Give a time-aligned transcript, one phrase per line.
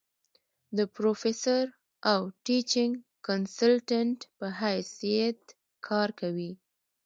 [0.77, 1.63] د پروفيسر
[2.11, 2.91] او ټيچنګ
[3.27, 5.43] کنسلټنټ پۀ حېث يت
[5.87, 6.51] کار کوي۔